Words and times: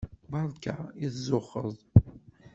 Beṛka 0.31 0.75
i 1.05 1.07
tzuxxeḍ. 1.13 1.75